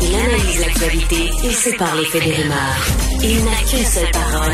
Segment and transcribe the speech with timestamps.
[0.00, 2.86] Il analyse l'actualité et sépare les faits des rumeurs.
[3.22, 4.52] Il n'a qu'une seule parole,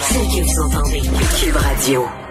[0.00, 1.02] celle que vous entendez.
[1.40, 2.25] Cube Radio.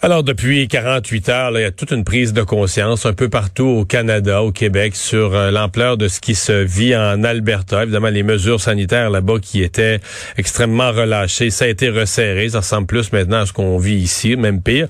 [0.00, 3.28] Alors, depuis 48 heures, là, il y a toute une prise de conscience un peu
[3.28, 7.82] partout au Canada, au Québec, sur euh, l'ampleur de ce qui se vit en Alberta.
[7.82, 9.98] Évidemment, les mesures sanitaires là-bas qui étaient
[10.36, 12.48] extrêmement relâchées, ça a été resserré.
[12.48, 14.86] Ça ressemble plus maintenant à ce qu'on vit ici, même pire.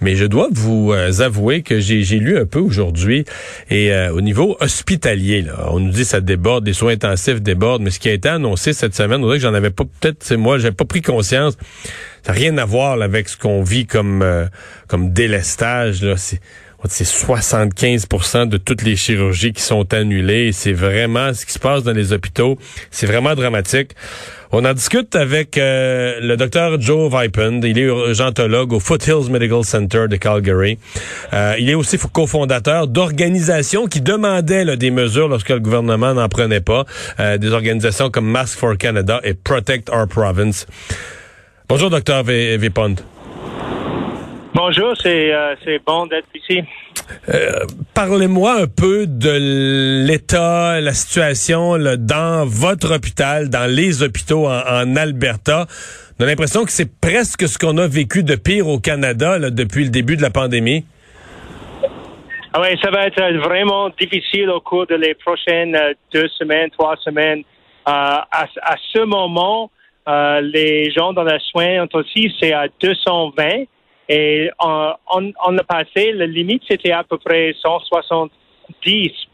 [0.00, 3.24] Mais je dois vous euh, avouer que j'ai lu un peu aujourd'hui
[3.70, 7.82] et euh, au niveau hospitalier, là, on nous dit ça déborde, les soins intensifs débordent,
[7.82, 10.24] mais ce qui a été annoncé cette semaine, on dirait que j'en avais pas, peut-être
[10.24, 11.56] c'est moi, j'avais pas pris conscience.
[12.22, 14.46] Ça n'a rien à voir là, avec ce qu'on vit comme euh,
[14.86, 16.02] comme délestage.
[16.02, 16.16] Là.
[16.16, 16.40] C'est,
[16.86, 20.52] c'est 75% de toutes les chirurgies qui sont annulées.
[20.52, 22.56] C'est vraiment ce qui se passe dans les hôpitaux.
[22.90, 23.92] C'est vraiment dramatique.
[24.50, 27.60] On en discute avec euh, le docteur Joe Vipend.
[27.62, 30.78] Il est urgentologue au Foothills Medical Center de Calgary.
[31.34, 36.28] Euh, il est aussi cofondateur d'organisations qui demandaient là, des mesures lorsque le gouvernement n'en
[36.28, 36.86] prenait pas.
[37.20, 40.66] Euh, des organisations comme Mask for Canada et Protect Our Province.
[41.68, 42.94] Bonjour, docteur Vipond.
[44.54, 45.54] Bonjour, c'est euh,
[45.86, 46.62] bon d'être ici.
[47.28, 54.46] Euh, Parlez-moi un peu de l'état, la situation là, dans votre hôpital, dans les hôpitaux
[54.46, 55.66] en, en Alberta.
[56.18, 59.50] On a l'impression que c'est presque ce qu'on a vécu de pire au Canada là,
[59.50, 60.86] depuis le début de la pandémie.
[62.54, 66.70] Ah oui, ça va être vraiment difficile au cours de les prochaines euh, deux semaines,
[66.70, 67.40] trois semaines.
[67.40, 69.70] Euh, à, à, ce moment,
[70.08, 73.64] euh, les gens dans les soins intensifs, c'est à 220.
[74.08, 78.30] Et en, le passé, la limite, c'était à peu près 170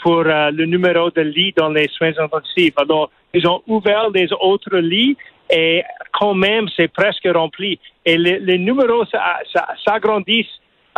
[0.02, 2.74] pour euh, le numéro de lits dans les soins intensifs.
[2.76, 5.16] Alors, ils ont ouvert les autres lits
[5.48, 7.78] et quand même, c'est presque rempli.
[8.04, 9.04] Et les, numéros
[9.86, 10.46] s'agrandissent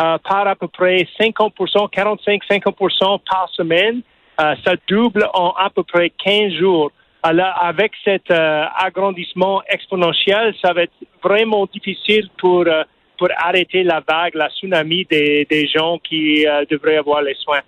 [0.00, 4.00] euh, par à peu près 50%, 45-50% par semaine.
[4.38, 6.92] ça double en à peu près 15 jours.
[7.22, 12.84] Alors, avec cet euh, agrandissement exponentiel, ça va être vraiment difficile pour, euh,
[13.18, 17.62] pour arrêter la vague, la tsunami des, des gens qui euh, devraient avoir les soins.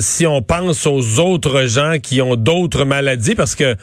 [0.00, 3.76] si on pense aux autres gens qui ont d'autres maladies, parce que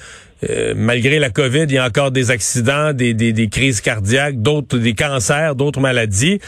[0.50, 4.41] euh, malgré la COVID, il y a encore des accidents, des, des, des crises cardiaques,
[4.41, 6.40] d'autres, des cancers, d'autres maladies.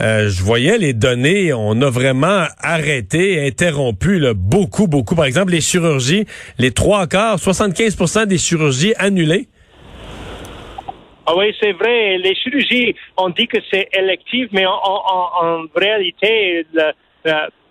[0.00, 5.14] Euh, je voyais les données, on a vraiment arrêté, interrompu là, beaucoup, beaucoup.
[5.14, 6.26] Par exemple, les chirurgies,
[6.58, 9.48] les trois quarts, 75% des chirurgies annulées.
[11.26, 12.18] Ah oui, c'est vrai.
[12.18, 16.66] Les chirurgies, on dit que c'est électif, mais en, en, réalité,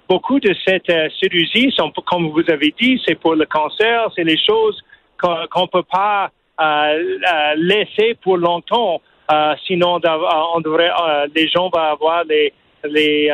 [0.07, 4.23] beaucoup de ces euh, chirurgies sont, comme vous avez dit, c'est pour le cancer, c'est
[4.23, 4.79] les choses
[5.19, 9.01] qu'on ne peut pas euh, euh, laisser pour longtemps.
[9.31, 10.89] Euh, sinon, on devrait,
[11.35, 13.29] les gens vont avoir les, les,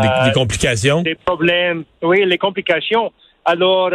[0.00, 1.02] les, complications.
[1.04, 1.84] Les problèmes.
[2.02, 3.12] Oui, les complications.
[3.44, 3.90] Alors,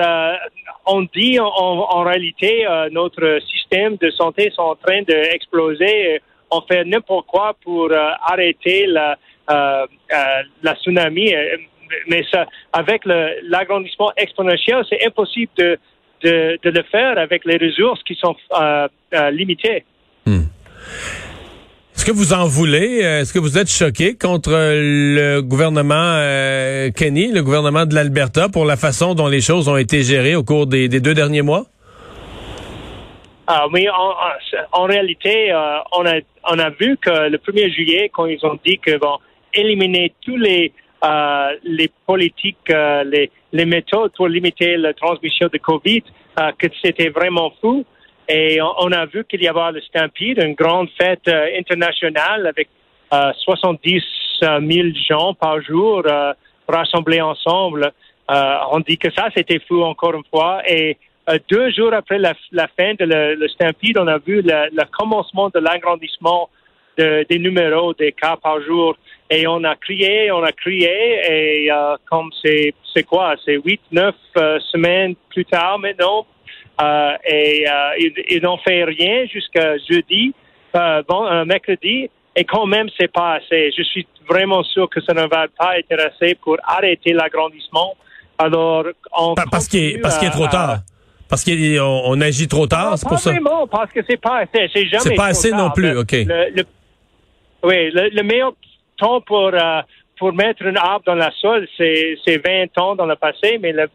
[0.85, 6.21] on dit en, réalité, notre système de santé est en train d'exploser.
[6.51, 9.17] On fait n'importe quoi pour arrêter la,
[9.47, 11.33] la tsunami.
[12.07, 15.79] Mais ça, avec l'agrandissement exponentiel, c'est impossible de
[16.23, 19.83] de, le faire avec les ressources qui sont euh, euh, limitées.
[20.25, 20.43] Hmm.
[21.95, 23.03] Est-ce que vous en voulez?
[23.03, 26.17] Euh, est-ce que vous êtes choqué contre le gouvernement
[26.95, 30.43] Kenny, le gouvernement de l'Alberta, pour la façon dont les choses ont été gérées au
[30.43, 31.65] cours des, deux derniers mois?
[33.47, 33.85] Ah, oui,
[34.71, 35.53] en, réalité,
[35.91, 39.17] on, a, on a vu que le 1er juillet, quand ils ont dit qu'ils vont
[39.53, 40.71] éliminer tous les
[41.03, 46.03] euh, les politiques, euh, les, les, méthodes pour limiter la transmission de Covid,
[46.39, 47.83] euh, que c'était vraiment fou.
[48.29, 52.69] Et on, a vu qu'il y avait le Stampede, une grande fête internationale avec
[53.11, 54.01] 70
[54.41, 54.61] 000
[55.09, 56.03] gens par jour
[56.65, 57.91] rassemblés ensemble.
[58.29, 60.61] on dit que ça, c'était fou encore une fois.
[60.65, 60.97] Et
[61.49, 65.49] deux jours après la, la fin de le, Stampede, on a vu le, le commencement
[65.49, 66.49] de l'agrandissement
[66.97, 68.95] de, des numéros des cas par jour.
[69.29, 70.91] Et on a crié, on a crié,
[71.29, 76.27] et euh, comme c'est c'est quoi, c'est huit, neuf euh, semaines plus tard maintenant,
[76.81, 77.65] euh, et
[78.27, 80.33] ils, n'ont fait rien jusqu'à jeudi,
[81.07, 83.71] bon, mercredi, Et quand même, c'est pas assez.
[83.77, 87.95] Je suis vraiment sûr que ça ne va pas être assez pour arrêter l'agrandissement.
[88.37, 88.85] Alors,
[89.17, 90.79] on parce qu'il est, parce qu'il est trop tard.
[91.29, 93.31] Parce qu'on on agit trop tard, c'est pour ça.
[93.31, 94.69] Vraiment, parce que c'est pas assez.
[94.73, 95.03] C'est jamais.
[95.03, 96.13] C'est pas assez non plus, ok.
[97.63, 98.53] Oui, le, meilleur
[98.97, 99.81] temps pour euh,
[100.17, 103.71] pour mettre un arbre dans la sol, c'est c'est 20 ans dans le passé, mais
[103.71, 103.87] le,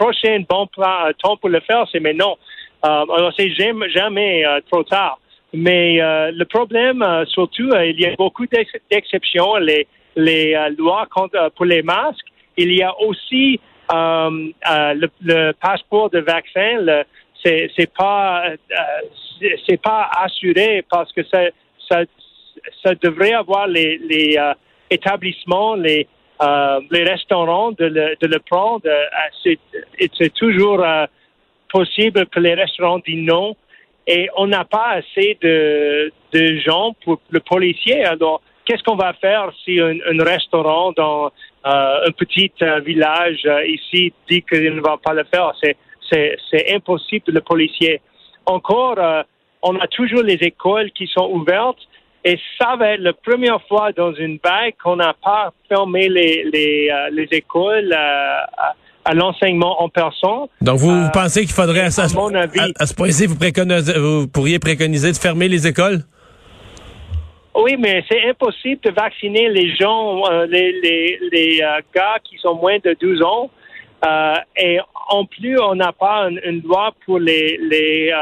[0.00, 2.38] prochain bon plan, euh, temps pour le faire, c'est maintenant.
[2.84, 5.18] Euh, alors, c'est jamais, euh, trop tard.
[5.52, 9.56] Mais le problème, surtout, il y a beaucoup d'exceptions.
[9.56, 12.28] Les, les lois contre, pour les masques.
[12.56, 13.58] Il y a aussi
[13.92, 16.78] le, le, passeport de vaccin.
[16.78, 17.02] Le,
[17.42, 18.44] c'est, c'est pas
[19.66, 21.40] c'est pas assuré parce que ça,
[21.88, 22.02] ça,
[22.82, 24.36] ça devrait avoir les, les
[24.90, 26.06] établissements, les
[26.90, 28.80] les restaurants de le, prendre.
[29.42, 29.58] c'est,
[30.16, 30.82] c'est toujours
[31.70, 33.56] possible que les restaurants disent non
[34.06, 36.10] et on n'a pas assez de,
[36.66, 38.04] gens pour le policier.
[38.04, 43.64] Alors, qu'est-ce qu'on va faire si un, restaurant dans euh, un petit euh, village euh,
[43.66, 45.52] ici dit qu'il ne va pas le faire?
[46.10, 48.00] C'est impossible le policier.
[48.46, 48.98] Encore,
[49.62, 51.86] on a toujours les écoles qui sont ouvertes
[52.24, 56.44] et ça va être la première fois dans une vague qu'on n'a pas fermé les,
[56.52, 57.94] les, les écoles
[59.04, 60.46] à l'enseignement en personne.
[60.60, 64.28] Donc, vous, euh, pensez qu'il faudrait, à, à, mon avis, à, ce point-ci, vous, vous
[64.28, 66.00] pourriez préconiser de fermer les écoles?
[67.54, 72.38] Oui, mais c'est impossible de vacciner les gens, euh, les, les, les euh, gars qui
[72.38, 73.50] sont moins de 12 ans.
[74.56, 74.78] et
[75.08, 78.12] en plus, on n'a pas une, loi pour les, les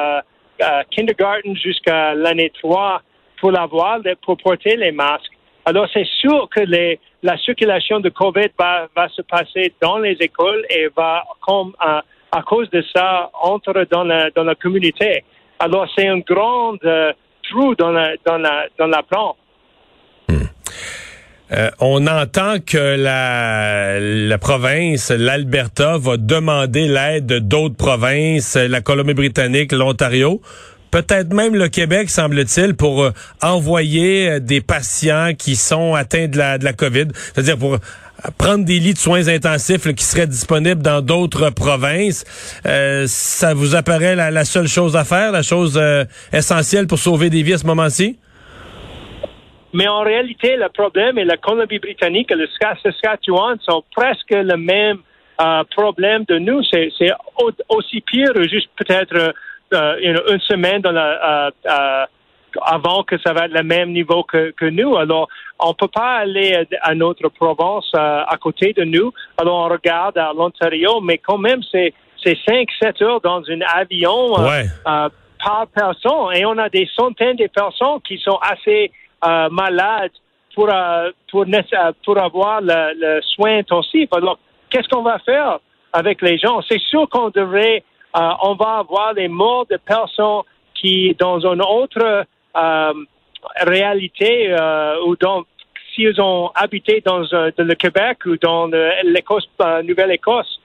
[0.91, 3.03] kindergarten jusqu'à l'année 3
[3.41, 5.33] pour l'avoir, pour porter les masques.
[5.65, 10.65] Alors, c'est sûr que les, la circulation de COVID va, se passer dans les écoles
[10.71, 12.03] et va, comme à,
[12.33, 15.25] à cause de ça, entrer dans la, dans la communauté.
[15.59, 17.13] Alors, c'est un grand euh,
[17.51, 19.03] trou dans la, dans la, dans la.
[20.29, 20.35] Hmm.
[21.51, 29.73] Euh, on entend que la, la province, l'Alberta, va demander l'aide d'autres provinces, la Colombie-Britannique,
[29.73, 30.41] l'Ontario
[30.91, 33.11] peut-être même le Québec, semble-t-il, pour euh,
[33.43, 37.79] envoyer euh, des patients qui sont atteints de la, de la COVID, c'est-à-dire pour euh,
[38.39, 42.25] prendre des lits de soins intensifs qui seraient disponibles dans d'autres provinces.
[43.07, 45.81] ça vous apparaît la, seule chose à faire, la chose
[46.33, 48.19] essentielle pour sauver des vies à ce moment-ci?
[49.73, 52.49] Mais en réalité, le problème est la Colombie-Britannique et le
[52.83, 54.99] Saskatchewan sont presque le même
[55.71, 56.63] problème de nous.
[56.65, 56.91] C'est
[57.69, 59.33] aussi pire, juste peut-être euh,
[59.73, 62.05] une semaine dans la, euh, euh,
[62.63, 64.97] avant que ça va être le même niveau que, que nous.
[64.97, 65.29] Alors,
[65.59, 69.13] on peut pas aller à notre province à côté de nous.
[69.37, 71.93] Alors, on regarde à l'Ontario, mais quand même, c'est
[72.25, 74.35] c'est 5-7 heures dans un avion
[74.85, 76.35] par personne.
[76.35, 78.91] Et on a des centaines de personnes qui sont assez
[79.51, 80.11] malades
[80.55, 80.69] pour,
[81.31, 81.45] pour,
[82.05, 84.09] pour avoir le, le soin intensif.
[84.13, 84.39] Alors,
[84.71, 85.61] qu'est-ce qu'on va faire
[85.93, 86.61] avec les gens?
[86.69, 87.85] C'est sûr qu'on devrait
[88.19, 90.43] euh, on va avoir des morts de personnes
[90.75, 92.25] qui, dans une autre
[92.57, 92.93] euh,
[93.61, 95.45] réalité, euh, ou dans
[95.95, 98.67] s'ils ont habité dans, le Québec ou dans
[99.05, 99.49] l'Écosse,
[99.85, 100.61] Nouvelle-Écosse,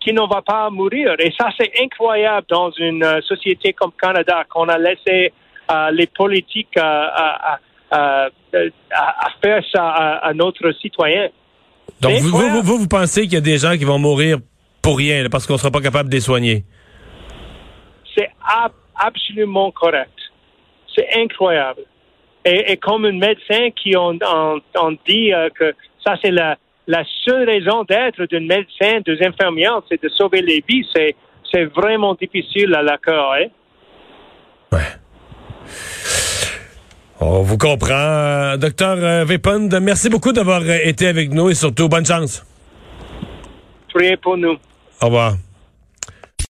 [0.00, 1.14] qui ne va pas mourir.
[1.18, 5.32] Et ça, c'est incroyable dans une société comme Canada, qu'on a laissé
[5.92, 7.58] les politiques à,
[9.42, 11.28] faire ça à, notre citoyen.
[12.00, 14.38] Donc, vous, vous, vous, pensez qu'il y a des gens qui vont mourir
[14.82, 16.64] pour rien, parce qu'on ne sera pas capable de les soigner?
[18.16, 18.30] C'est
[18.94, 20.12] absolument correct.
[20.94, 21.82] C'est incroyable.
[22.44, 24.12] Et, comme un médecin qui on,
[25.06, 26.56] dit euh, que ça, c'est la,
[27.24, 30.86] seule raison d'être d'un médecin, d'une infirmière, c'est de sauver les vies.
[30.94, 31.16] C'est,
[31.52, 33.32] c'est vraiment difficile à la cœur.
[33.32, 33.46] Hein?
[34.70, 34.78] Ouais.
[37.18, 38.56] On vous comprend.
[38.56, 42.46] Docteur euh, Vepond, merci beaucoup d'avoir été avec nous et surtout bonne chance.
[43.92, 44.56] Priez pour nous.
[45.02, 45.34] Au revoir.